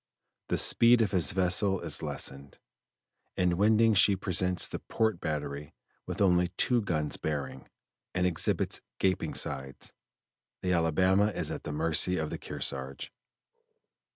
The 0.47 0.57
speed 0.57 1.03
of 1.03 1.11
his 1.11 1.31
vessel 1.31 1.79
is 1.81 2.01
lessened; 2.01 2.57
in 3.37 3.55
winding 3.55 3.93
she 3.93 4.15
presents 4.15 4.67
the 4.67 4.79
port 4.79 5.19
battery 5.19 5.75
with 6.07 6.19
only 6.21 6.47
two 6.57 6.81
guns 6.81 7.17
bearing, 7.17 7.69
and 8.15 8.25
exhibits 8.25 8.81
gaping 8.97 9.35
sides. 9.35 9.93
The 10.63 10.73
Alabama 10.73 11.27
is 11.27 11.51
at 11.51 11.65
the 11.65 11.71
mercy 11.71 12.17
of 12.17 12.31
the 12.31 12.39
Kearsarge. 12.39 13.11